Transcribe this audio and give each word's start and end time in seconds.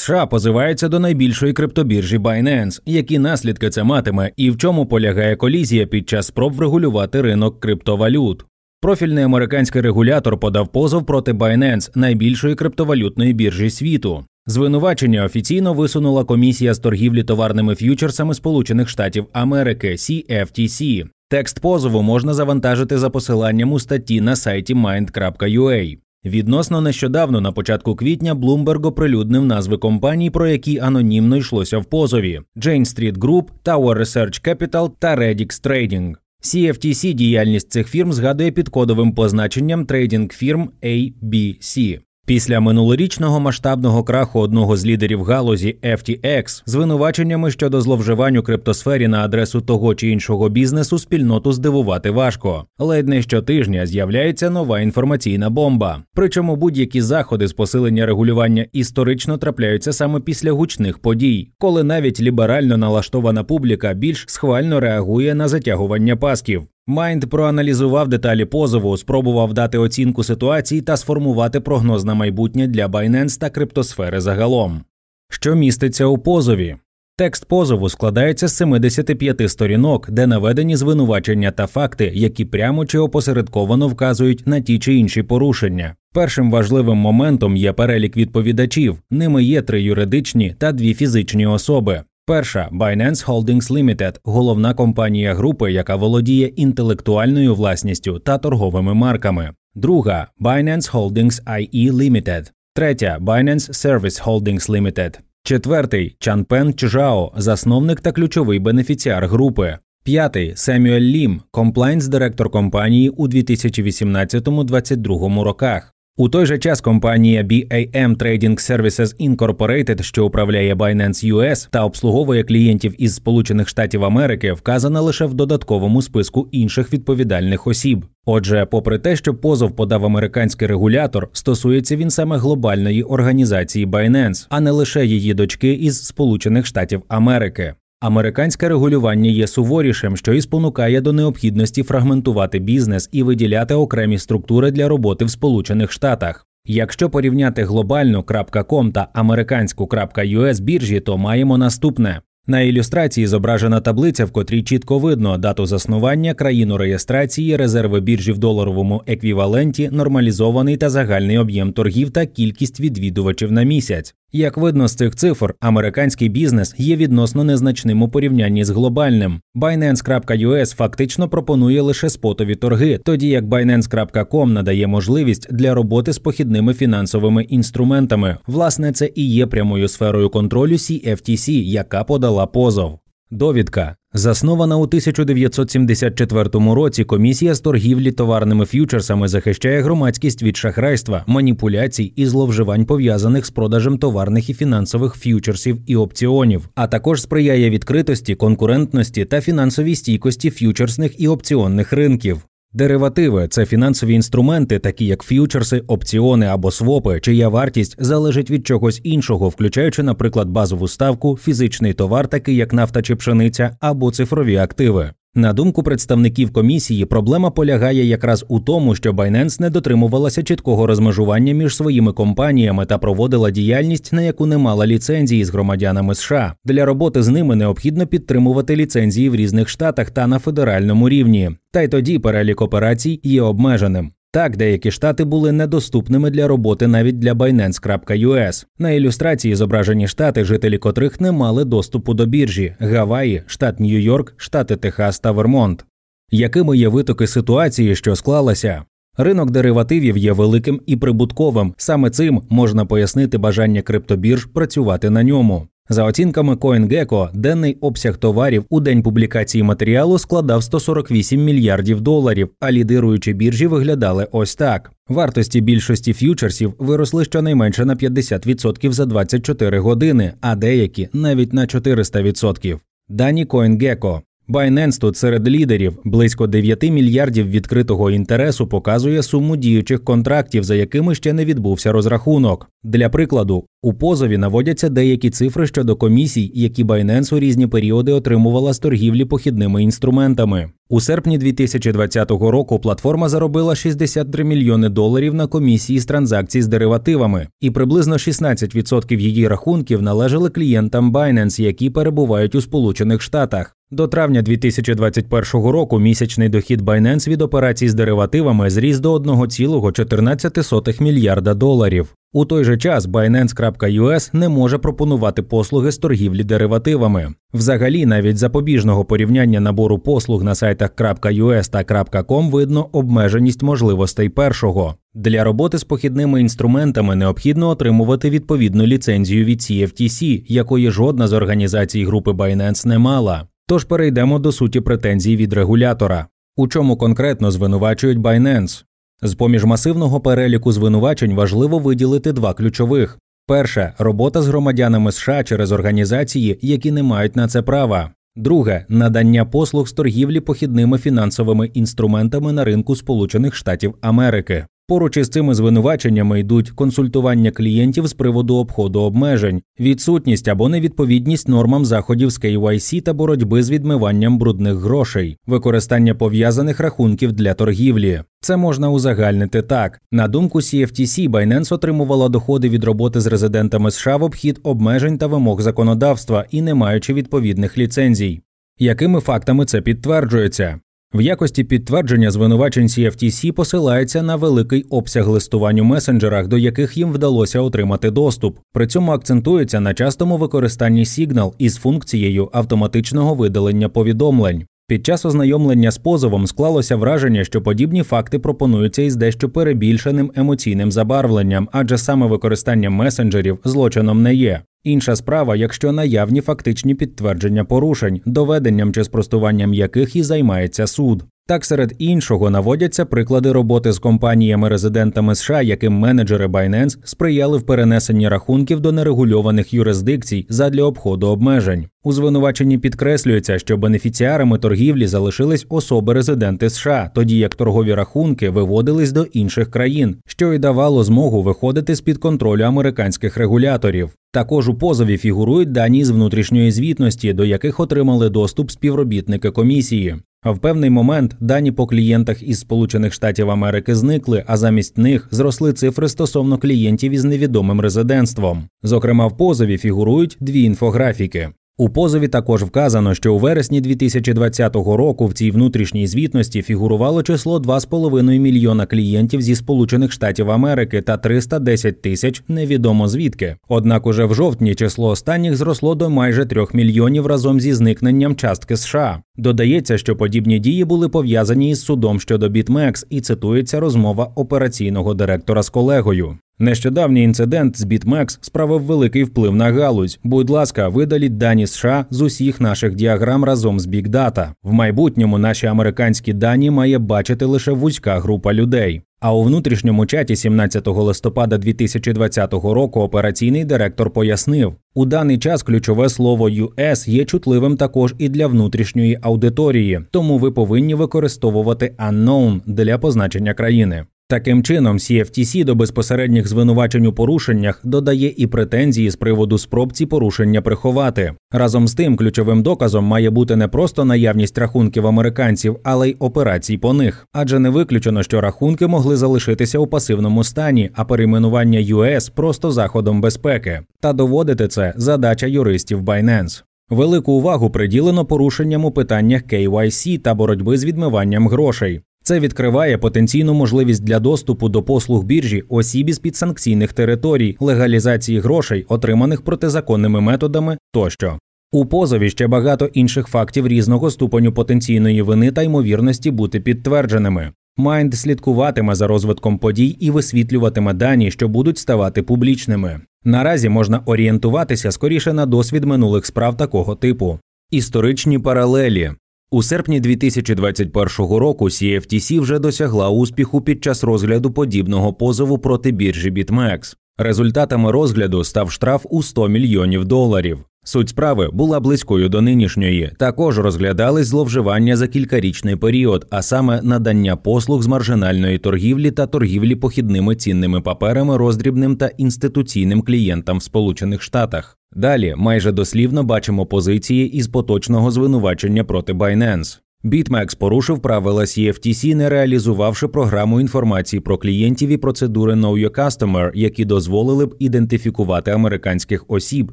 США 0.00 0.26
позиваються 0.26 0.88
до 0.88 0.98
найбільшої 0.98 1.52
криптобіржі 1.52 2.18
Binance. 2.18 2.80
Які 2.86 3.18
наслідки 3.18 3.70
це 3.70 3.82
матиме, 3.82 4.30
і 4.36 4.50
в 4.50 4.58
чому 4.58 4.86
полягає 4.86 5.36
колізія 5.36 5.86
під 5.86 6.08
час 6.08 6.26
спроб 6.26 6.52
врегулювати 6.52 7.22
ринок 7.22 7.60
криптовалют? 7.60 8.44
Профільний 8.80 9.24
американський 9.24 9.82
регулятор 9.82 10.40
подав 10.40 10.72
позов 10.72 11.06
проти 11.06 11.32
Binance, 11.32 11.90
найбільшої 11.94 12.54
криптовалютної 12.54 13.32
біржі 13.32 13.70
світу. 13.70 14.24
Звинувачення 14.46 15.24
офіційно 15.24 15.74
висунула 15.74 16.24
комісія 16.24 16.74
з 16.74 16.78
торгівлі 16.78 17.22
товарними 17.22 17.74
ф'ючерсами 17.74 18.34
Сполучених 18.34 18.88
Штатів 18.88 19.26
Америки 19.32 19.88
CFTC. 19.88 21.04
Текст 21.28 21.60
позову 21.60 22.02
можна 22.02 22.34
завантажити 22.34 22.98
за 22.98 23.10
посиланням 23.10 23.72
у 23.72 23.78
статті 23.78 24.20
на 24.20 24.36
сайті 24.36 24.74
mind.ua. 24.74 25.98
Відносно 26.24 26.80
нещодавно, 26.80 27.40
на 27.40 27.52
початку 27.52 27.96
квітня, 27.96 28.34
Bloomberg 28.34 28.86
оприлюднив 28.86 29.44
назви 29.44 29.78
компаній, 29.78 30.30
про 30.30 30.48
які 30.48 30.78
анонімно 30.78 31.36
йшлося 31.36 31.78
в 31.78 31.84
позові: 31.84 32.40
Jane 32.56 32.84
Street 32.84 33.18
Group, 33.18 33.44
Tower 33.64 33.98
Research 33.98 34.48
Capital 34.48 34.90
та 34.98 35.16
Redix 35.16 35.66
Trading. 35.66 36.14
CFTC 36.42 37.12
діяльність 37.12 37.70
цих 37.70 37.88
фірм 37.88 38.12
згадує 38.12 38.50
під 38.50 38.68
кодовим 38.68 39.12
позначенням 39.14 39.86
трейдинг 39.86 40.32
фірм 40.32 40.70
ABC. 40.82 42.00
Після 42.30 42.60
минулорічного 42.60 43.40
масштабного 43.40 44.04
краху 44.04 44.40
одного 44.40 44.76
з 44.76 44.86
лідерів 44.86 45.22
галузі 45.22 45.76
FTX 45.82 46.62
звинуваченнями 46.66 47.50
щодо 47.50 47.80
зловживань 47.80 48.36
у 48.36 48.42
криптосфері 48.42 49.08
на 49.08 49.24
адресу 49.24 49.60
того 49.60 49.94
чи 49.94 50.08
іншого 50.08 50.48
бізнесу 50.48 50.98
спільноту 50.98 51.52
здивувати 51.52 52.10
важко. 52.10 52.64
Ледь 52.78 53.08
не 53.08 53.22
щотижня 53.22 53.86
з'являється 53.86 54.50
нова 54.50 54.80
інформаційна 54.80 55.50
бомба. 55.50 56.02
Причому 56.14 56.56
будь-які 56.56 57.00
заходи 57.00 57.48
з 57.48 57.52
посилення 57.52 58.06
регулювання 58.06 58.66
історично 58.72 59.38
трапляються 59.38 59.92
саме 59.92 60.20
після 60.20 60.52
гучних 60.52 60.98
подій, 60.98 61.50
коли 61.58 61.84
навіть 61.84 62.20
ліберально 62.20 62.76
налаштована 62.76 63.44
публіка 63.44 63.94
більш 63.94 64.24
схвально 64.28 64.80
реагує 64.80 65.34
на 65.34 65.48
затягування 65.48 66.16
пасків. 66.16 66.69
Майнд 66.90 67.24
проаналізував 67.24 68.08
деталі 68.08 68.44
позову, 68.44 68.96
спробував 68.96 69.54
дати 69.54 69.78
оцінку 69.78 70.24
ситуації 70.24 70.80
та 70.80 70.96
сформувати 70.96 71.60
прогноз 71.60 72.04
на 72.04 72.14
майбутнє 72.14 72.66
для 72.66 72.86
Binance 72.86 73.40
та 73.40 73.50
криптосфери 73.50 74.20
загалом. 74.20 74.80
Що 75.28 75.54
міститься 75.54 76.04
у 76.04 76.18
позові? 76.18 76.76
Текст 77.16 77.44
позову 77.44 77.88
складається 77.88 78.48
з 78.48 78.56
75 78.56 79.50
сторінок, 79.50 80.10
де 80.10 80.26
наведені 80.26 80.76
звинувачення 80.76 81.50
та 81.50 81.66
факти, 81.66 82.10
які 82.14 82.44
прямо 82.44 82.86
чи 82.86 82.98
опосередковано 82.98 83.88
вказують 83.88 84.46
на 84.46 84.60
ті 84.60 84.78
чи 84.78 84.94
інші 84.94 85.22
порушення. 85.22 85.96
Першим 86.12 86.50
важливим 86.50 86.96
моментом 86.96 87.56
є 87.56 87.72
перелік 87.72 88.16
відповідачів, 88.16 88.98
ними 89.10 89.44
є 89.44 89.62
три 89.62 89.82
юридичні 89.82 90.54
та 90.58 90.72
дві 90.72 90.94
фізичні 90.94 91.46
особи. 91.46 92.02
Перша 92.30 92.68
Binance 92.72 93.26
Holdings 93.26 93.70
Limited– 93.70 94.18
головна 94.24 94.74
компанія 94.74 95.34
групи, 95.34 95.72
яка 95.72 95.96
володіє 95.96 96.46
інтелектуальною 96.46 97.54
власністю 97.54 98.18
та 98.18 98.38
торговими 98.38 98.94
марками. 98.94 99.50
Друга 99.74 100.26
Binance 100.40 100.92
Holdings 100.92 101.44
IE 101.44 101.92
Limited. 101.92 102.50
Третя 102.74 103.18
Binance 103.20 103.72
Service 103.72 104.24
Holdings 104.24 104.70
Limited. 104.70 105.18
Четвертий 105.42 106.16
Чанпен 106.18 106.74
Чжао, 106.74 107.32
засновник 107.36 108.00
та 108.00 108.12
ключовий 108.12 108.58
бенефіціар 108.58 109.26
групи. 109.26 109.78
П'ятий 110.04 110.52
Семюель 110.56 111.00
Лім, 111.00 111.40
комплайнс 111.50 112.06
директор 112.06 112.50
компанії 112.50 113.08
у 113.08 113.28
2018-2022 113.28 115.42
роках. 115.42 115.94
У 116.20 116.28
той 116.28 116.46
же 116.46 116.58
час 116.58 116.80
компанія 116.80 117.42
BAM 117.42 118.16
Trading 118.16 118.70
Services 118.70 119.28
Incorporated, 119.28 120.02
що 120.02 120.26
управляє 120.26 120.74
Binance 120.74 121.34
US 121.34 121.68
та 121.70 121.84
обслуговує 121.84 122.44
клієнтів 122.44 122.94
із 122.98 123.14
Сполучених 123.14 123.68
Штатів 123.68 124.04
Америки, 124.04 124.52
вказана 124.52 125.00
лише 125.00 125.24
в 125.24 125.34
додатковому 125.34 126.02
списку 126.02 126.48
інших 126.52 126.92
відповідальних 126.92 127.66
осіб. 127.66 128.04
Отже, 128.26 128.66
попри 128.70 128.98
те, 128.98 129.16
що 129.16 129.34
позов 129.34 129.76
подав 129.76 130.04
американський 130.04 130.68
регулятор, 130.68 131.28
стосується 131.32 131.96
він 131.96 132.10
саме 132.10 132.36
глобальної 132.36 133.02
організації 133.02 133.86
Binance, 133.86 134.46
а 134.48 134.60
не 134.60 134.70
лише 134.70 135.06
її 135.06 135.34
дочки 135.34 135.72
із 135.72 136.06
Сполучених 136.06 136.66
Штатів 136.66 137.02
Америки. 137.08 137.74
Американське 138.00 138.68
регулювання 138.68 139.30
є 139.30 139.46
суворішим, 139.46 140.16
що 140.16 140.32
і 140.32 140.40
спонукає 140.40 141.00
до 141.00 141.12
необхідності 141.12 141.82
фрагментувати 141.82 142.58
бізнес 142.58 143.08
і 143.12 143.22
виділяти 143.22 143.74
окремі 143.74 144.18
структури 144.18 144.70
для 144.70 144.88
роботи 144.88 145.24
в 145.24 145.30
Сполучених 145.30 145.92
Штатах. 145.92 146.46
Якщо 146.64 147.10
порівняти 147.10 147.64
глобальну 147.64 148.20
.com 148.20 148.92
та 148.92 149.08
американську 149.12 149.84
.us 149.84 150.60
біржі, 150.60 151.00
то 151.00 151.18
маємо 151.18 151.58
наступне. 151.58 152.20
На 152.46 152.60
ілюстрації 152.60 153.26
зображена 153.26 153.80
таблиця, 153.80 154.24
в 154.24 154.30
котрій 154.30 154.62
чітко 154.62 154.98
видно 154.98 155.38
дату 155.38 155.66
заснування, 155.66 156.34
країну 156.34 156.76
реєстрації, 156.76 157.56
резерви 157.56 158.00
біржі 158.00 158.32
в 158.32 158.38
доларовому 158.38 159.02
еквіваленті, 159.06 159.88
нормалізований 159.92 160.76
та 160.76 160.90
загальний 160.90 161.38
об'єм 161.38 161.72
торгів 161.72 162.10
та 162.10 162.26
кількість 162.26 162.80
відвідувачів 162.80 163.52
на 163.52 163.62
місяць. 163.62 164.14
Як 164.32 164.56
видно 164.56 164.88
з 164.88 164.94
цих 164.94 165.14
цифр, 165.14 165.54
американський 165.60 166.28
бізнес 166.28 166.74
є 166.78 166.96
відносно 166.96 167.44
незначним 167.44 168.02
у 168.02 168.08
порівнянні 168.08 168.64
з 168.64 168.70
глобальним. 168.70 169.40
Binance.us 169.54 170.76
фактично 170.76 171.28
пропонує 171.28 171.80
лише 171.80 172.10
спотові 172.10 172.54
торги, 172.54 173.00
тоді 173.04 173.28
як 173.28 173.44
Binance.com 173.44 174.46
надає 174.46 174.86
можливість 174.86 175.54
для 175.54 175.74
роботи 175.74 176.12
з 176.12 176.18
похідними 176.18 176.74
фінансовими 176.74 177.42
інструментами. 177.42 178.36
Власне, 178.46 178.92
це 178.92 179.10
і 179.14 179.28
є 179.30 179.46
прямою 179.46 179.88
сферою 179.88 180.30
контролю 180.30 180.74
CFTC, 180.74 181.50
яка 181.50 182.04
подала 182.04 182.39
позов. 182.46 182.98
Довідка 183.32 183.96
заснована 184.12 184.76
у 184.76 184.82
1974 184.82 186.50
році. 186.52 187.04
Комісія 187.04 187.54
з 187.54 187.60
торгівлі 187.60 188.12
товарними 188.12 188.66
ф'ючерсами 188.66 189.28
захищає 189.28 189.82
громадськість 189.82 190.42
від 190.42 190.56
шахрайства, 190.56 191.24
маніпуляцій 191.26 192.12
і 192.16 192.26
зловживань 192.26 192.84
пов'язаних 192.84 193.46
з 193.46 193.50
продажем 193.50 193.98
товарних 193.98 194.50
і 194.50 194.54
фінансових 194.54 195.14
ф'ючерсів 195.14 195.78
і 195.86 195.96
опціонів, 195.96 196.68
а 196.74 196.86
також 196.86 197.22
сприяє 197.22 197.70
відкритості, 197.70 198.34
конкурентності 198.34 199.24
та 199.24 199.40
фінансовій 199.40 199.94
стійкості 199.94 200.50
ф'ючерсних 200.50 201.20
і 201.20 201.28
опціонних 201.28 201.92
ринків. 201.92 202.49
Деривативи 202.72 203.48
це 203.48 203.66
фінансові 203.66 204.14
інструменти, 204.14 204.78
такі 204.78 205.06
як 205.06 205.22
ф'ючерси, 205.22 205.82
опціони 205.86 206.46
або 206.46 206.70
свопи, 206.70 207.20
чия 207.20 207.48
вартість 207.48 207.96
залежить 207.98 208.50
від 208.50 208.66
чогось 208.66 209.00
іншого, 209.04 209.48
включаючи, 209.48 210.02
наприклад, 210.02 210.48
базову 210.48 210.88
ставку, 210.88 211.36
фізичний 211.36 211.92
товар, 211.92 212.28
такий 212.28 212.56
як 212.56 212.72
нафта 212.72 213.02
чи 213.02 213.16
пшениця, 213.16 213.76
або 213.80 214.10
цифрові 214.10 214.56
активи. 214.56 215.12
На 215.34 215.52
думку 215.52 215.82
представників 215.82 216.52
комісії, 216.52 217.04
проблема 217.04 217.50
полягає 217.50 218.04
якраз 218.04 218.44
у 218.48 218.60
тому, 218.60 218.94
що 218.94 219.12
Binance 219.12 219.60
не 219.60 219.70
дотримувалася 219.70 220.42
чіткого 220.42 220.86
розмежування 220.86 221.52
між 221.52 221.76
своїми 221.76 222.12
компаніями 222.12 222.86
та 222.86 222.98
проводила 222.98 223.50
діяльність, 223.50 224.12
на 224.12 224.22
яку 224.22 224.46
не 224.46 224.58
мала 224.58 224.86
ліцензії 224.86 225.44
з 225.44 225.50
громадянами 225.50 226.14
США. 226.14 226.54
Для 226.64 226.84
роботи 226.84 227.22
з 227.22 227.28
ними 227.28 227.56
необхідно 227.56 228.06
підтримувати 228.06 228.76
ліцензії 228.76 229.28
в 229.28 229.34
різних 229.34 229.68
штатах 229.68 230.10
та 230.10 230.26
на 230.26 230.38
федеральному 230.38 231.08
рівні. 231.08 231.50
Та 231.72 231.82
й 231.82 231.88
тоді 231.88 232.18
перелік 232.18 232.62
операцій 232.62 233.20
є 233.22 233.42
обмеженим. 233.42 234.12
Так, 234.32 234.56
деякі 234.56 234.90
штати 234.90 235.24
були 235.24 235.52
недоступними 235.52 236.30
для 236.30 236.48
роботи 236.48 236.86
навіть 236.86 237.18
для 237.18 237.32
Binance.us. 237.32 238.66
На 238.78 238.90
ілюстрації 238.90 239.54
зображені 239.54 240.08
штати, 240.08 240.44
жителі 240.44 240.78
котрих 240.78 241.20
не 241.20 241.32
мали 241.32 241.64
доступу 241.64 242.14
до 242.14 242.26
біржі: 242.26 242.74
Гаваї, 242.78 243.42
штат 243.46 243.80
Нью-Йорк, 243.80 244.32
штати 244.36 244.76
Техас 244.76 245.18
та 245.18 245.30
Вермонт. 245.30 245.84
Якими 246.30 246.76
є 246.76 246.88
витоки 246.88 247.26
ситуації, 247.26 247.96
що 247.96 248.16
склалася? 248.16 248.84
Ринок 249.16 249.50
деривативів 249.50 250.16
є 250.16 250.32
великим 250.32 250.80
і 250.86 250.96
прибутковим. 250.96 251.74
Саме 251.76 252.10
цим 252.10 252.42
можна 252.48 252.84
пояснити 252.84 253.38
бажання 253.38 253.82
криптобірж 253.82 254.44
працювати 254.44 255.10
на 255.10 255.22
ньому. 255.22 255.68
За 255.92 256.04
оцінками 256.04 256.54
CoinGecko, 256.54 257.30
денний 257.34 257.78
обсяг 257.80 258.16
товарів 258.16 258.64
у 258.68 258.80
день 258.80 259.02
публікації 259.02 259.62
матеріалу 259.62 260.18
складав 260.18 260.62
148 260.62 261.44
мільярдів 261.44 262.00
доларів, 262.00 262.50
а 262.60 262.72
лідируючі 262.72 263.32
біржі 263.32 263.66
виглядали 263.66 264.28
ось 264.32 264.54
так. 264.54 264.92
Вартості 265.08 265.60
більшості 265.60 266.12
ф'ючерсів 266.12 266.74
виросли 266.78 267.24
щонайменше 267.24 267.84
на 267.84 267.94
50% 267.96 268.92
за 268.92 269.06
24 269.06 269.78
години, 269.78 270.32
а 270.40 270.54
деякі 270.54 271.08
навіть 271.12 271.52
на 271.52 271.66
400%. 271.66 272.78
Дані 273.08 273.46
CoinGecko. 273.46 274.20
Binance 274.50 275.00
тут 275.00 275.16
серед 275.16 275.48
лідерів 275.48 275.98
близько 276.04 276.46
9 276.46 276.82
мільярдів 276.82 277.48
відкритого 277.48 278.10
інтересу 278.10 278.66
показує 278.66 279.22
суму 279.22 279.56
діючих 279.56 280.04
контрактів, 280.04 280.64
за 280.64 280.74
якими 280.74 281.14
ще 281.14 281.32
не 281.32 281.44
відбувся 281.44 281.92
розрахунок. 281.92 282.70
Для 282.82 283.08
прикладу, 283.08 283.64
у 283.82 283.94
позові 283.94 284.38
наводяться 284.38 284.88
деякі 284.88 285.30
цифри 285.30 285.66
щодо 285.66 285.96
комісій, 285.96 286.52
які 286.54 286.84
Binance 286.84 287.34
у 287.34 287.38
різні 287.38 287.66
періоди 287.66 288.12
отримувала 288.12 288.72
з 288.72 288.78
торгівлі 288.78 289.24
похідними 289.24 289.82
інструментами. 289.82 290.70
У 290.88 291.00
серпні 291.00 291.38
2020 291.38 292.30
року 292.30 292.78
платформа 292.78 293.28
заробила 293.28 293.74
63 293.74 294.44
мільйони 294.44 294.88
доларів 294.88 295.34
на 295.34 295.46
комісії 295.46 295.98
з 295.98 296.04
транзакцій 296.04 296.62
з 296.62 296.66
деривативами, 296.66 297.46
і 297.60 297.70
приблизно 297.70 298.14
16% 298.14 299.18
її 299.18 299.48
рахунків 299.48 300.02
належали 300.02 300.50
клієнтам 300.50 301.12
Binance, 301.12 301.62
які 301.62 301.90
перебувають 301.90 302.54
у 302.54 302.60
Сполучених 302.60 303.22
Штатах. 303.22 303.76
До 303.92 304.08
травня 304.08 304.42
2021 304.42 305.70
року 305.70 305.98
місячний 305.98 306.48
дохід 306.48 306.82
Binance 306.82 307.28
від 307.28 307.42
операцій 307.42 307.88
з 307.88 307.94
деривативами 307.94 308.70
зріс 308.70 308.98
до 308.98 309.16
1,14 309.16 311.02
мільярда 311.02 311.54
доларів. 311.54 312.14
У 312.32 312.44
той 312.44 312.64
же 312.64 312.76
час 312.76 313.08
Binance.us 313.08 314.30
не 314.32 314.48
може 314.48 314.78
пропонувати 314.78 315.42
послуги 315.42 315.92
з 315.92 315.98
торгівлі 315.98 316.44
деривативами. 316.44 317.34
Взагалі, 317.54 318.06
навіть 318.06 318.38
запобіжного 318.38 319.04
порівняння 319.04 319.60
набору 319.60 319.98
послуг 319.98 320.44
на 320.44 320.54
сайтах 320.54 320.90
.us 320.96 321.70
та 321.70 321.78
.com 322.22 322.50
видно 322.50 322.88
обмеженість 322.92 323.62
можливостей 323.62 324.28
першого. 324.28 324.94
Для 325.14 325.44
роботи 325.44 325.78
з 325.78 325.84
похідними 325.84 326.40
інструментами 326.40 327.16
необхідно 327.16 327.68
отримувати 327.68 328.30
відповідну 328.30 328.86
ліцензію 328.86 329.44
від 329.44 329.60
CFTC, 329.60 330.44
якої 330.48 330.90
жодна 330.90 331.28
з 331.28 331.32
організацій 331.32 332.04
групи 332.04 332.30
Binance 332.30 332.86
не 332.86 332.98
мала. 332.98 333.49
Тож 333.70 333.84
перейдемо 333.84 334.38
до 334.38 334.52
суті 334.52 334.80
претензій 334.80 335.36
від 335.36 335.52
регулятора. 335.52 336.26
У 336.56 336.68
чому 336.68 336.96
конкретно 336.96 337.50
звинувачують 337.50 338.18
Binance? 338.18 338.84
З 339.22 339.34
поміж 339.34 339.64
масивного 339.64 340.20
переліку 340.20 340.72
звинувачень 340.72 341.34
важливо 341.34 341.78
виділити 341.78 342.32
два 342.32 342.54
ключових: 342.54 343.18
перше 343.46 343.92
робота 343.98 344.42
з 344.42 344.48
громадянами 344.48 345.12
США 345.12 345.44
через 345.44 345.72
організації, 345.72 346.58
які 346.62 346.92
не 346.92 347.02
мають 347.02 347.36
на 347.36 347.48
це 347.48 347.62
права. 347.62 348.10
Друге 348.36 348.86
надання 348.88 349.44
послуг 349.44 349.88
з 349.88 349.92
торгівлі 349.92 350.40
похідними 350.40 350.98
фінансовими 350.98 351.66
інструментами 351.66 352.52
на 352.52 352.64
ринку 352.64 352.96
Сполучених 352.96 353.54
Штатів 353.54 353.94
Америки. 354.00 354.66
Поруч 354.90 355.16
із 355.16 355.28
цими 355.28 355.54
звинуваченнями 355.54 356.40
йдуть 356.40 356.70
консультування 356.70 357.50
клієнтів 357.50 358.06
з 358.06 358.12
приводу 358.12 358.56
обходу 358.56 359.00
обмежень, 359.00 359.62
відсутність 359.80 360.48
або 360.48 360.68
невідповідність 360.68 361.48
нормам 361.48 361.84
заходів 361.84 362.30
з 362.30 362.40
KYC 362.40 363.02
та 363.02 363.12
боротьби 363.12 363.62
з 363.62 363.70
відмиванням 363.70 364.38
брудних 364.38 364.74
грошей, 364.74 365.36
використання 365.46 366.14
пов'язаних 366.14 366.80
рахунків 366.80 367.32
для 367.32 367.54
торгівлі. 367.54 368.22
Це 368.40 368.56
можна 368.56 368.90
узагальнити 368.90 369.62
так. 369.62 370.00
На 370.12 370.28
думку 370.28 370.58
CFTC, 370.58 371.28
Binance 371.28 371.74
отримувала 371.74 372.28
доходи 372.28 372.68
від 372.68 372.84
роботи 372.84 373.20
з 373.20 373.26
резидентами 373.26 373.90
США 373.90 374.16
в 374.16 374.22
обхід 374.22 374.60
обмежень 374.62 375.18
та 375.18 375.26
вимог 375.26 375.60
законодавства 375.60 376.44
і 376.50 376.62
не 376.62 376.74
маючи 376.74 377.14
відповідних 377.14 377.78
ліцензій. 377.78 378.40
Якими 378.78 379.20
фактами 379.20 379.64
це 379.64 379.80
підтверджується? 379.80 380.80
В 381.14 381.20
якості 381.20 381.64
підтвердження 381.64 382.30
звинувачень 382.30 382.86
CFTC 382.86 383.52
посилається 383.52 384.22
на 384.22 384.36
великий 384.36 384.82
обсяг 384.82 385.28
листувань 385.28 385.80
у 385.80 385.84
месенджерах, 385.84 386.48
до 386.48 386.58
яких 386.58 386.96
їм 386.96 387.12
вдалося 387.12 387.60
отримати 387.60 388.10
доступ. 388.10 388.58
При 388.72 388.86
цьому 388.86 389.12
акцентується 389.12 389.80
на 389.80 389.94
частому 389.94 390.36
використанні 390.36 391.04
Signal 391.04 391.52
із 391.58 391.76
функцією 391.76 392.50
автоматичного 392.52 393.34
видалення 393.34 393.88
повідомлень. 393.88 394.64
Під 394.86 395.06
час 395.06 395.24
ознайомлення 395.24 395.90
з 395.90 395.98
позовом 395.98 396.46
склалося 396.46 396.96
враження, 396.96 397.44
що 397.44 397.62
подібні 397.62 398.02
факти 398.02 398.38
пропонуються 398.38 399.02
із 399.02 399.16
дещо 399.16 399.50
перебільшеним 399.50 400.32
емоційним 400.36 400.92
забарвленням, 400.92 401.68
адже 401.72 401.98
саме 401.98 402.26
використання 402.26 402.90
месенджерів 402.90 403.58
злочином 403.64 404.22
не 404.22 404.34
є. 404.34 404.62
Інша 404.84 405.16
справа, 405.16 405.56
якщо 405.56 405.92
наявні 405.92 406.40
фактичні 406.40 406.94
підтвердження 406.94 407.64
порушень, 407.64 408.20
доведенням 408.26 408.92
чи 408.92 409.04
спростуванням 409.04 409.74
яких 409.74 410.16
і 410.16 410.22
займається 410.22 410.86
суд. 410.86 411.24
Так, 411.50 411.64
серед 411.64 411.94
іншого 411.98 412.50
наводяться 412.50 413.04
приклади 413.04 413.52
роботи 413.52 413.92
з 413.92 413.98
компаніями-резидентами 413.98 415.34
США, 415.34 415.62
яким 415.62 415.92
менеджери 415.92 416.46
Binance 416.46 416.98
сприяли 417.04 417.58
в 417.58 417.62
перенесенні 417.62 418.28
рахунків 418.28 418.80
до 418.80 418.92
нерегульованих 418.92 419.74
юрисдикцій 419.74 420.46
задля 420.48 420.82
обходу 420.82 421.26
обмежень. 421.26 421.86
У 422.02 422.12
звинуваченні 422.12 422.78
підкреслюється, 422.78 423.58
що 423.58 423.76
бенефіціарами 423.76 424.58
торгівлі 424.58 425.06
залишились 425.06 425.66
особи 425.68 426.12
резиденти 426.12 426.70
США, 426.70 427.10
тоді 427.14 427.38
як 427.38 427.54
торгові 427.54 427.94
рахунки 427.94 428.50
виводились 428.50 429.12
до 429.12 429.22
інших 429.22 429.70
країн, 429.70 430.16
що 430.26 430.52
й 430.52 430.58
давало 430.58 431.04
змогу 431.04 431.42
виходити 431.42 431.94
з 431.94 432.00
під 432.00 432.18
контролю 432.18 432.62
американських 432.62 433.36
регуляторів. 433.36 434.10
Також 434.32 434.68
у 434.68 434.74
позові 434.74 435.16
фігурують 435.16 435.72
дані 435.72 436.04
з 436.04 436.10
внутрішньої 436.10 436.70
звітності, 436.70 437.32
до 437.32 437.44
яких 437.44 437.80
отримали 437.80 438.30
доступ 438.30 438.70
співробітники 438.70 439.50
комісії. 439.50 440.16
В 440.44 440.58
певний 440.58 440.90
момент 440.90 441.36
дані 441.40 441.72
по 441.72 441.86
клієнтах 441.86 442.42
із 442.42 442.60
Сполучених 442.60 443.12
Штатів 443.12 443.50
Америки 443.50 443.94
зникли, 443.94 444.44
а 444.46 444.56
замість 444.56 444.98
них 444.98 445.28
зросли 445.30 445.72
цифри 445.72 446.08
стосовно 446.08 446.58
клієнтів 446.58 447.12
із 447.12 447.24
невідомим 447.24 447.80
резидентством. 447.80 448.68
Зокрема, 448.82 449.26
в 449.26 449.36
позові 449.36 449.78
фігурують 449.78 450.36
дві 450.40 450.62
інфографіки. 450.62 451.50
У 451.80 451.88
позові 451.88 452.28
також 452.28 452.62
вказано, 452.62 453.14
що 453.14 453.34
у 453.34 453.38
вересні 453.38 453.80
2020 453.80 454.76
року 454.76 455.26
в 455.26 455.32
цій 455.34 455.50
внутрішній 455.50 456.06
звітності 456.06 456.62
фігурувало 456.62 457.22
число 457.22 457.58
2,5 457.58 458.38
мільйона 458.38 458.86
клієнтів 458.86 459.42
зі 459.42 459.54
Сполучених 459.54 460.12
Штатів 460.12 460.50
Америки 460.50 461.02
та 461.02 461.16
310 461.16 462.02
тисяч 462.02 462.42
невідомо 462.48 463.08
звідки. 463.08 463.56
Однак 463.68 464.06
уже 464.06 464.24
в 464.24 464.34
жовтні 464.34 464.74
число 464.74 465.08
останніх 465.08 465.56
зросло 465.56 465.94
до 465.94 466.10
майже 466.10 466.46
3 466.46 466.66
мільйонів 466.72 467.26
разом 467.26 467.60
зі 467.60 467.72
зникненням 467.72 468.36
частки 468.36 468.76
США. 468.76 469.22
Додається, 469.36 469.98
що 469.98 470.16
подібні 470.16 470.58
дії 470.58 470.84
були 470.84 471.08
пов'язані 471.08 471.70
із 471.70 471.82
судом 471.82 472.20
щодо 472.20 472.48
BitMEX 472.48 473.06
і 473.10 473.20
цитується 473.20 473.80
розмова 473.80 474.32
операційного 474.34 475.14
директора 475.14 475.62
з 475.62 475.70
колегою. 475.70 476.38
Нещодавній 476.62 477.22
інцидент 477.22 477.78
з 477.78 477.86
BitMEX 477.86 478.38
справив 478.40 478.82
великий 478.82 479.24
вплив 479.24 479.54
на 479.54 479.72
галузь. 479.72 480.18
Будь 480.24 480.50
ласка, 480.50 480.88
видаліть 480.88 481.36
дані 481.36 481.66
США 481.66 482.04
з 482.10 482.20
усіх 482.20 482.60
наших 482.60 482.94
діаграм 482.94 483.44
разом 483.44 483.80
з 483.80 483.86
Big 483.86 484.08
Data. 484.08 484.48
В 484.62 484.72
майбутньому 484.72 485.38
наші 485.38 485.66
американські 485.66 486.32
дані 486.32 486.70
має 486.70 486.98
бачити 486.98 487.44
лише 487.44 487.72
вузька 487.72 488.18
група 488.18 488.52
людей. 488.52 489.02
А 489.20 489.34
у 489.34 489.42
внутрішньому 489.42 490.06
чаті 490.06 490.36
17 490.36 490.86
листопада 490.86 491.58
2020 491.58 492.52
року 492.52 493.00
операційний 493.00 493.64
директор 493.64 494.10
пояснив, 494.10 494.74
у 494.94 495.04
даний 495.04 495.38
час 495.38 495.62
ключове 495.62 496.08
слово 496.08 496.48
US 496.48 497.10
є 497.10 497.24
чутливим 497.24 497.76
також 497.76 498.14
і 498.18 498.28
для 498.28 498.46
внутрішньої 498.46 499.18
аудиторії, 499.22 500.00
тому 500.10 500.38
ви 500.38 500.50
повинні 500.50 500.94
використовувати 500.94 501.94
unknown 501.98 502.60
для 502.66 502.98
позначення 502.98 503.54
країни. 503.54 504.04
Таким 504.30 504.62
чином, 504.62 504.98
CFTC 504.98 505.64
до 505.64 505.74
безпосередніх 505.74 506.48
звинувачень 506.48 507.06
у 507.06 507.12
порушеннях 507.12 507.80
додає 507.84 508.34
і 508.36 508.46
претензії 508.46 509.10
з 509.10 509.16
приводу 509.16 509.58
спроб 509.58 509.92
ці 509.92 510.06
порушення 510.06 510.62
приховати. 510.62 511.32
Разом 511.52 511.88
з 511.88 511.94
тим, 511.94 512.16
ключовим 512.16 512.62
доказом 512.62 513.04
має 513.04 513.30
бути 513.30 513.56
не 513.56 513.68
просто 513.68 514.04
наявність 514.04 514.58
рахунків 514.58 515.06
американців, 515.06 515.76
але 515.84 516.08
й 516.08 516.16
операцій 516.18 516.78
по 516.78 516.92
них, 516.92 517.26
адже 517.32 517.58
не 517.58 517.70
виключено, 517.70 518.22
що 518.22 518.40
рахунки 518.40 518.86
могли 518.86 519.16
залишитися 519.16 519.78
у 519.78 519.86
пасивному 519.86 520.44
стані, 520.44 520.90
а 520.94 521.04
перейменування 521.04 521.80
US 521.80 522.32
просто 522.34 522.70
заходом 522.70 523.20
безпеки. 523.20 523.80
Та 524.00 524.12
доводити 524.12 524.68
це 524.68 524.92
задача 524.96 525.46
юристів 525.46 526.02
Binance. 526.02 526.62
Велику 526.90 527.32
увагу 527.32 527.70
приділено 527.70 528.24
порушенням 528.24 528.84
у 528.84 528.90
питаннях 528.90 529.42
KYC 529.42 530.18
та 530.18 530.34
боротьби 530.34 530.78
з 530.78 530.84
відмиванням 530.84 531.48
грошей. 531.48 532.00
Це 532.30 532.40
відкриває 532.40 532.98
потенційну 532.98 533.54
можливість 533.54 534.04
для 534.04 534.20
доступу 534.20 534.68
до 534.68 534.82
послуг 534.82 535.24
біржі 535.24 535.62
осіб 535.68 536.08
із 536.08 536.18
підсанкційних 536.18 536.92
територій, 536.92 537.56
легалізації 537.60 538.40
грошей, 538.40 538.86
отриманих 538.88 539.42
протизаконними 539.42 540.20
методами 540.20 540.78
тощо. 540.92 541.38
У 541.72 541.86
позові 541.86 542.30
ще 542.30 542.46
багато 542.46 542.86
інших 542.86 543.26
фактів 543.26 543.66
різного 543.66 544.10
ступеню 544.10 544.52
потенційної 544.52 545.22
вини 545.22 545.52
та 545.52 545.62
ймовірності 545.62 546.30
бути 546.30 546.60
підтвердженими. 546.60 547.52
Майнд 547.76 548.14
слідкуватиме 548.14 548.94
за 548.94 549.06
розвитком 549.06 549.58
подій 549.58 549.96
і 550.00 550.10
висвітлюватиме 550.10 550.94
дані, 550.94 551.30
що 551.30 551.48
будуть 551.48 551.78
ставати 551.78 552.22
публічними. 552.22 553.00
Наразі 553.24 553.68
можна 553.68 554.02
орієнтуватися 554.06 554.90
скоріше 554.90 555.32
на 555.32 555.46
досвід 555.46 555.84
минулих 555.84 556.26
справ 556.26 556.56
такого 556.56 556.94
типу. 556.94 557.38
Історичні 557.70 558.38
паралелі 558.38 559.12
у 559.50 559.62
серпні 559.62 560.00
2021 560.00 561.08
року 561.18 561.64
CFTC 561.64 562.40
вже 562.40 562.58
досягла 562.58 563.08
успіху 563.08 563.60
під 563.60 563.84
час 563.84 564.04
розгляду 564.04 564.52
подібного 564.52 565.12
позову 565.12 565.58
проти 565.58 565.90
біржі 565.90 566.30
BitMEX. 566.30 566.96
Результатами 567.18 567.92
розгляду 567.92 568.44
став 568.44 568.70
штраф 568.70 569.06
у 569.10 569.22
100 569.22 569.48
мільйонів 569.48 570.04
доларів. 570.04 570.64
Суть 570.84 571.08
справи 571.08 571.50
була 571.52 571.80
близькою 571.80 572.28
до 572.28 572.40
нинішньої. 572.40 573.12
Також 573.18 573.58
розглядались 573.58 574.26
зловживання 574.26 574.96
за 574.96 575.08
кількарічний 575.08 575.76
період, 575.76 576.26
а 576.30 576.42
саме 576.42 576.80
надання 576.82 577.36
послуг 577.36 577.82
з 577.82 577.86
маржинальної 577.86 578.58
торгівлі 578.58 579.10
та 579.10 579.26
торгівлі 579.26 579.76
похідними 579.76 580.36
цінними 580.36 580.80
паперами 580.80 581.36
роздрібним 581.36 581.96
та 581.96 582.06
інституційним 582.06 583.02
клієнтам 583.02 583.58
в 583.58 583.62
Сполучених 583.62 584.22
Штатах. 584.22 584.78
Далі 584.96 585.34
майже 585.36 585.72
дослівно 585.72 586.24
бачимо 586.24 586.66
позиції 586.66 587.28
із 587.28 587.48
поточного 587.48 588.10
звинувачення 588.10 588.84
проти 588.84 589.12
Binance. 589.12 589.78
BitMEX 590.04 590.58
порушив 590.58 591.02
правила 591.02 591.42
CFTC, 591.42 592.14
не 592.14 592.28
реалізувавши 592.28 593.08
програму 593.08 593.60
інформації 593.60 594.20
про 594.20 594.38
клієнтів 594.38 594.88
і 594.88 594.96
процедури 594.96 595.54
Know 595.54 595.86
Your 595.86 595.90
Customer, 595.90 596.50
які 596.54 596.84
дозволили 596.84 597.46
б 597.46 597.56
ідентифікувати 597.58 598.50
американських 598.50 599.24
осіб, 599.28 599.72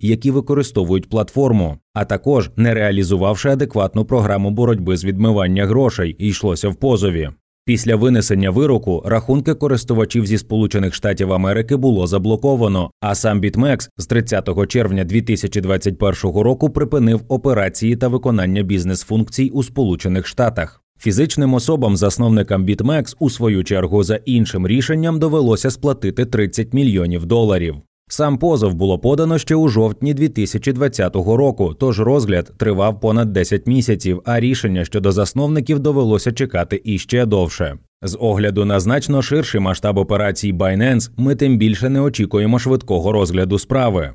які 0.00 0.30
використовують 0.30 1.08
платформу, 1.08 1.78
а 1.94 2.04
також 2.04 2.50
не 2.56 2.74
реалізувавши 2.74 3.48
адекватну 3.48 4.04
програму 4.04 4.50
боротьби 4.50 4.96
з 4.96 5.04
відмивання 5.04 5.66
грошей, 5.66 6.16
йшлося 6.18 6.68
в 6.68 6.74
позові. 6.74 7.30
Після 7.66 7.96
винесення 7.96 8.50
вироку 8.50 9.02
рахунки 9.06 9.54
користувачів 9.54 10.26
зі 10.26 10.38
Сполучених 10.38 10.94
Штатів 10.94 11.32
Америки 11.32 11.76
було 11.76 12.06
заблоковано, 12.06 12.90
а 13.00 13.14
сам 13.14 13.40
BitMEX 13.40 13.88
з 13.96 14.06
30 14.06 14.68
червня 14.68 15.04
2021 15.04 16.14
року 16.22 16.70
припинив 16.70 17.20
операції 17.28 17.96
та 17.96 18.08
виконання 18.08 18.62
бізнес-функцій 18.62 19.50
у 19.54 19.62
Сполучених 19.62 20.26
Штатах. 20.26 20.80
Фізичним 20.98 21.54
особам, 21.54 21.96
засновникам 21.96 22.66
BitMEX, 22.66 23.16
у 23.18 23.30
свою 23.30 23.64
чергу 23.64 24.02
за 24.02 24.16
іншим 24.16 24.66
рішенням 24.66 25.18
довелося 25.18 25.70
сплатити 25.70 26.26
30 26.26 26.72
мільйонів 26.72 27.26
доларів. 27.26 27.76
Сам 28.08 28.38
позов 28.38 28.74
було 28.74 28.98
подано 28.98 29.38
ще 29.38 29.54
у 29.54 29.68
жовтні 29.68 30.14
2020 30.14 31.16
року, 31.16 31.74
тож 31.74 32.00
розгляд 32.00 32.52
тривав 32.56 33.00
понад 33.00 33.32
10 33.32 33.66
місяців, 33.66 34.22
а 34.24 34.40
рішення 34.40 34.84
щодо 34.84 35.12
засновників 35.12 35.78
довелося 35.78 36.32
чекати 36.32 36.80
іще 36.84 37.26
довше. 37.26 37.78
З 38.02 38.16
огляду 38.20 38.64
на 38.64 38.80
значно 38.80 39.22
ширший 39.22 39.60
масштаб 39.60 39.98
операцій 39.98 40.52
Binance 40.52 41.10
ми 41.16 41.34
тим 41.34 41.58
більше 41.58 41.88
не 41.88 42.00
очікуємо 42.00 42.58
швидкого 42.58 43.12
розгляду 43.12 43.58
справи. 43.58 44.12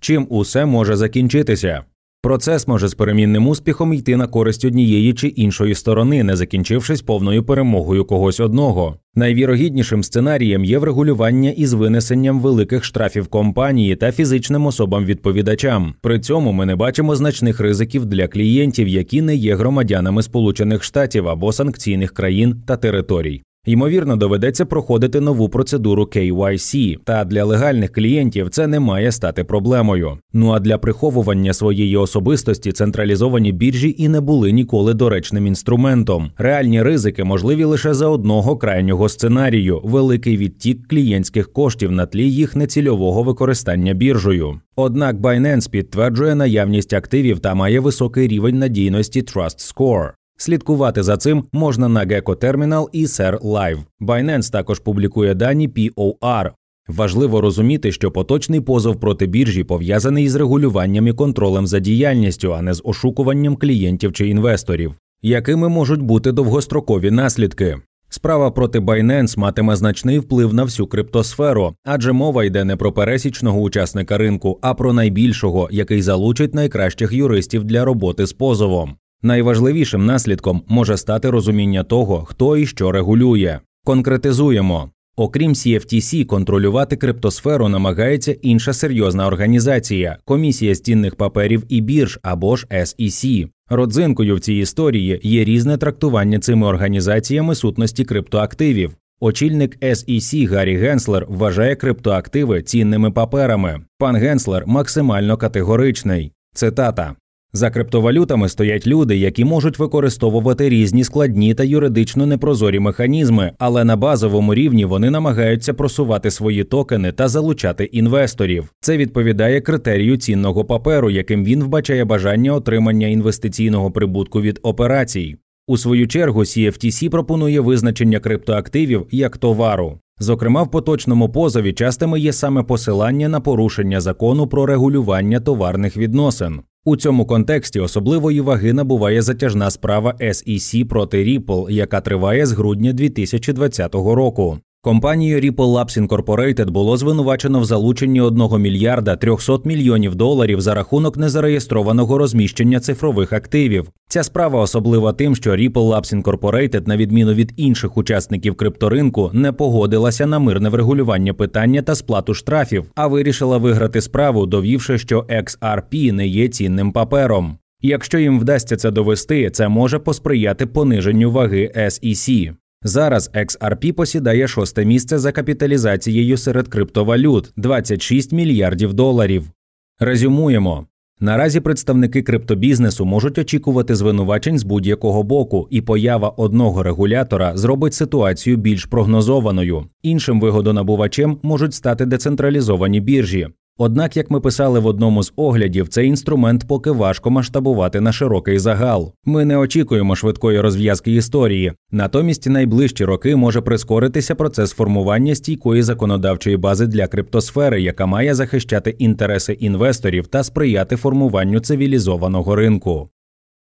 Чим 0.00 0.26
усе 0.30 0.64
може 0.64 0.96
закінчитися? 0.96 1.84
Процес 2.22 2.68
може 2.68 2.88
з 2.88 2.94
перемінним 2.94 3.48
успіхом 3.48 3.92
йти 3.92 4.16
на 4.16 4.26
користь 4.26 4.64
однієї 4.64 5.14
чи 5.14 5.28
іншої 5.28 5.74
сторони, 5.74 6.24
не 6.24 6.36
закінчившись 6.36 7.02
повною 7.02 7.44
перемогою 7.44 8.04
когось 8.04 8.40
одного. 8.40 8.96
Найвірогіднішим 9.14 10.02
сценарієм 10.02 10.64
є 10.64 10.78
врегулювання 10.78 11.50
із 11.50 11.72
винесенням 11.72 12.40
великих 12.40 12.84
штрафів 12.84 13.28
компанії 13.28 13.96
та 13.96 14.12
фізичним 14.12 14.66
особам 14.66 15.04
відповідачам. 15.04 15.94
При 16.00 16.18
цьому 16.18 16.52
ми 16.52 16.66
не 16.66 16.76
бачимо 16.76 17.16
значних 17.16 17.60
ризиків 17.60 18.06
для 18.06 18.28
клієнтів, 18.28 18.88
які 18.88 19.22
не 19.22 19.36
є 19.36 19.56
громадянами 19.56 20.22
Сполучених 20.22 20.82
Штатів 20.82 21.28
або 21.28 21.52
санкційних 21.52 22.12
країн 22.12 22.62
та 22.66 22.76
територій. 22.76 23.42
Ймовірно, 23.66 24.16
доведеться 24.16 24.66
проходити 24.66 25.20
нову 25.20 25.48
процедуру 25.48 26.04
KYC, 26.04 26.96
та 27.04 27.24
для 27.24 27.44
легальних 27.44 27.92
клієнтів 27.92 28.50
це 28.50 28.66
не 28.66 28.80
має 28.80 29.12
стати 29.12 29.44
проблемою. 29.44 30.18
Ну 30.32 30.50
а 30.50 30.60
для 30.60 30.78
приховування 30.78 31.52
своєї 31.52 31.96
особистості 31.96 32.72
централізовані 32.72 33.52
біржі 33.52 33.94
і 33.98 34.08
не 34.08 34.20
були 34.20 34.52
ніколи 34.52 34.94
доречним 34.94 35.46
інструментом. 35.46 36.30
Реальні 36.38 36.82
ризики 36.82 37.24
можливі 37.24 37.64
лише 37.64 37.94
за 37.94 38.08
одного 38.08 38.56
крайнього 38.56 39.08
сценарію 39.08 39.80
великий 39.84 40.36
відтік 40.36 40.88
клієнтських 40.88 41.52
коштів 41.52 41.92
на 41.92 42.06
тлі 42.06 42.30
їх 42.30 42.56
нецільового 42.56 43.22
використання 43.22 43.94
біржею. 43.94 44.60
Однак 44.76 45.16
Binance 45.16 45.70
підтверджує 45.70 46.34
наявність 46.34 46.92
активів 46.92 47.38
та 47.38 47.54
має 47.54 47.80
високий 47.80 48.28
рівень 48.28 48.58
надійності 48.58 49.22
Trust 49.22 49.74
Score. 49.74 50.10
Слідкувати 50.42 51.02
за 51.02 51.16
цим 51.16 51.44
можна 51.52 51.88
на 51.88 52.06
Gecko 52.06 52.36
Terminal 52.36 52.88
і 52.92 53.06
SER 53.06 53.38
Live. 53.38 53.78
Binance 54.00 54.52
також 54.52 54.78
публікує 54.78 55.34
дані 55.34 55.68
POR. 55.68 56.50
Важливо 56.88 57.40
розуміти, 57.40 57.92
що 57.92 58.10
поточний 58.10 58.60
позов 58.60 59.00
проти 59.00 59.26
біржі 59.26 59.64
пов'язаний 59.64 60.24
із 60.24 60.34
регулюванням 60.34 61.06
і 61.06 61.12
контролем 61.12 61.66
за 61.66 61.78
діяльністю, 61.78 62.54
а 62.54 62.62
не 62.62 62.74
з 62.74 62.82
ошукуванням 62.84 63.56
клієнтів 63.56 64.12
чи 64.12 64.28
інвесторів, 64.28 64.94
якими 65.22 65.68
можуть 65.68 66.02
бути 66.02 66.32
довгострокові 66.32 67.10
наслідки. 67.10 67.76
Справа 68.08 68.50
проти 68.50 68.78
Binance 68.78 69.38
матиме 69.38 69.76
значний 69.76 70.18
вплив 70.18 70.54
на 70.54 70.64
всю 70.64 70.86
криптосферу, 70.86 71.74
адже 71.84 72.12
мова 72.12 72.44
йде 72.44 72.64
не 72.64 72.76
про 72.76 72.92
пересічного 72.92 73.60
учасника 73.60 74.18
ринку, 74.18 74.58
а 74.62 74.74
про 74.74 74.92
найбільшого, 74.92 75.68
який 75.72 76.02
залучить 76.02 76.54
найкращих 76.54 77.12
юристів 77.12 77.64
для 77.64 77.84
роботи 77.84 78.26
з 78.26 78.32
позовом. 78.32 78.96
Найважливішим 79.22 80.06
наслідком 80.06 80.62
може 80.68 80.96
стати 80.96 81.30
розуміння 81.30 81.84
того, 81.84 82.24
хто 82.24 82.56
і 82.56 82.66
що 82.66 82.92
регулює. 82.92 83.58
Конкретизуємо. 83.84 84.90
Окрім 85.16 85.52
CFTC, 85.52 86.24
контролювати 86.24 86.96
криптосферу 86.96 87.68
намагається 87.68 88.32
інша 88.32 88.72
серйозна 88.72 89.26
організація 89.26 90.16
комісія 90.24 90.74
з 90.74 90.80
цінних 90.80 91.16
паперів 91.16 91.64
і 91.68 91.80
бірж 91.80 92.18
або 92.22 92.56
ж 92.56 92.66
SEC. 92.70 93.48
Родзинкою 93.68 94.36
в 94.36 94.40
цій 94.40 94.54
історії 94.54 95.20
є 95.22 95.44
різне 95.44 95.76
трактування 95.76 96.38
цими 96.38 96.66
організаціями 96.66 97.54
сутності 97.54 98.04
криптоактивів. 98.04 98.96
Очільник 99.20 99.78
SEC 99.82 100.48
Гаррі 100.48 100.76
Генслер 100.76 101.26
вважає 101.28 101.76
криптоактиви 101.76 102.62
цінними 102.62 103.10
паперами. 103.10 103.80
Пан 103.98 104.16
Генслер 104.16 104.66
максимально 104.66 105.36
категоричний. 105.36 106.32
Цитата 106.54 107.14
за 107.52 107.70
криптовалютами 107.70 108.48
стоять 108.48 108.86
люди, 108.86 109.16
які 109.16 109.44
можуть 109.44 109.78
використовувати 109.78 110.68
різні 110.68 111.04
складні 111.04 111.54
та 111.54 111.64
юридично 111.64 112.26
непрозорі 112.26 112.80
механізми, 112.80 113.52
але 113.58 113.84
на 113.84 113.96
базовому 113.96 114.54
рівні 114.54 114.84
вони 114.84 115.10
намагаються 115.10 115.74
просувати 115.74 116.30
свої 116.30 116.64
токени 116.64 117.12
та 117.12 117.28
залучати 117.28 117.84
інвесторів. 117.84 118.72
Це 118.80 118.96
відповідає 118.96 119.60
критерію 119.60 120.16
цінного 120.16 120.64
паперу, 120.64 121.10
яким 121.10 121.44
він 121.44 121.64
вбачає 121.64 122.04
бажання 122.04 122.52
отримання 122.54 123.06
інвестиційного 123.06 123.90
прибутку 123.90 124.40
від 124.40 124.60
операцій. 124.62 125.36
У 125.66 125.76
свою 125.76 126.08
чергу 126.08 126.40
CFTC 126.40 127.08
пропонує 127.08 127.60
визначення 127.60 128.20
криптоактивів 128.20 129.06
як 129.10 129.36
товару. 129.36 129.98
Зокрема, 130.18 130.62
в 130.62 130.70
поточному 130.70 131.28
позові 131.28 131.72
частими 131.72 132.20
є 132.20 132.32
саме 132.32 132.62
посилання 132.62 133.28
на 133.28 133.40
порушення 133.40 134.00
закону 134.00 134.46
про 134.46 134.66
регулювання 134.66 135.40
товарних 135.40 135.96
відносин. 135.96 136.60
У 136.84 136.96
цьому 136.96 137.26
контексті 137.26 137.80
особливої 137.80 138.40
ваги 138.40 138.72
набуває 138.72 139.22
затяжна 139.22 139.70
справа 139.70 140.14
SEC 140.20 140.84
проти 140.84 141.24
Ripple, 141.24 141.70
яка 141.70 142.00
триває 142.00 142.46
з 142.46 142.52
грудня 142.52 142.92
2020 142.92 143.94
року. 143.94 144.58
Компанію 144.82 145.40
Ripple 145.40 145.54
Labs 145.54 146.06
Incorporated 146.06 146.70
було 146.70 146.96
звинувачено 146.96 147.60
в 147.60 147.64
залученні 147.64 148.20
1 148.20 148.60
мільярда 148.60 149.16
300 149.16 149.58
мільйонів 149.64 150.14
доларів 150.14 150.60
за 150.60 150.74
рахунок 150.74 151.16
незареєстрованого 151.16 152.18
розміщення 152.18 152.80
цифрових 152.80 153.32
активів. 153.32 153.90
Ця 154.08 154.22
справа 154.22 154.60
особлива 154.60 155.12
тим, 155.12 155.36
що 155.36 155.50
Ripple 155.50 155.72
Labs 155.72 156.22
Incorporated, 156.22 156.88
на 156.88 156.96
відміну 156.96 157.34
від 157.34 157.52
інших 157.56 157.96
учасників 157.96 158.54
крипторинку, 158.54 159.30
не 159.32 159.52
погодилася 159.52 160.26
на 160.26 160.38
мирне 160.38 160.68
врегулювання 160.68 161.34
питання 161.34 161.82
та 161.82 161.94
сплату 161.94 162.34
штрафів, 162.34 162.84
а 162.94 163.06
вирішила 163.06 163.58
виграти 163.58 164.00
справу, 164.00 164.46
довівши, 164.46 164.98
що 164.98 165.20
XRP 165.20 166.12
не 166.12 166.26
є 166.26 166.48
цінним 166.48 166.92
папером. 166.92 167.58
Якщо 167.82 168.18
їм 168.18 168.40
вдасться 168.40 168.76
це 168.76 168.90
довести, 168.90 169.50
це 169.50 169.68
може 169.68 169.98
посприяти 169.98 170.66
пониженню 170.66 171.30
ваги 171.30 171.72
SEC. 171.76 172.52
Зараз 172.84 173.30
XRP 173.34 173.92
посідає 173.92 174.48
шосте 174.48 174.84
місце 174.84 175.18
за 175.18 175.32
капіталізацією 175.32 176.36
серед 176.36 176.68
криптовалют 176.68 177.52
26 177.56 178.32
мільярдів 178.32 178.92
доларів. 178.92 179.50
Резюмуємо. 179.98 180.86
Наразі 181.22 181.60
представники 181.60 182.22
криптобізнесу 182.22 183.04
можуть 183.04 183.38
очікувати 183.38 183.94
звинувачень 183.94 184.58
з 184.58 184.62
будь-якого 184.62 185.22
боку, 185.22 185.68
і 185.70 185.80
поява 185.80 186.28
одного 186.28 186.82
регулятора 186.82 187.56
зробить 187.56 187.94
ситуацію 187.94 188.56
більш 188.56 188.84
прогнозованою. 188.84 189.86
Іншим 190.02 190.40
вигодонабувачем 190.40 191.38
можуть 191.42 191.74
стати 191.74 192.06
децентралізовані 192.06 193.00
біржі. 193.00 193.48
Однак, 193.82 194.16
як 194.16 194.30
ми 194.30 194.40
писали 194.40 194.80
в 194.80 194.86
одному 194.86 195.22
з 195.22 195.32
оглядів, 195.36 195.88
цей 195.88 196.08
інструмент 196.08 196.64
поки 196.68 196.90
важко 196.90 197.30
масштабувати 197.30 198.00
на 198.00 198.12
широкий 198.12 198.58
загал. 198.58 199.12
Ми 199.24 199.44
не 199.44 199.56
очікуємо 199.56 200.16
швидкої 200.16 200.60
розв'язки 200.60 201.12
історії. 201.12 201.72
Натомість 201.90 202.46
найближчі 202.46 203.04
роки 203.04 203.36
може 203.36 203.60
прискоритися 203.60 204.34
процес 204.34 204.72
формування 204.72 205.34
стійкої 205.34 205.82
законодавчої 205.82 206.56
бази 206.56 206.86
для 206.86 207.06
криптосфери, 207.06 207.82
яка 207.82 208.06
має 208.06 208.34
захищати 208.34 208.90
інтереси 208.90 209.52
інвесторів 209.52 210.26
та 210.26 210.44
сприяти 210.44 210.96
формуванню 210.96 211.60
цивілізованого 211.60 212.56
ринку. 212.56 213.08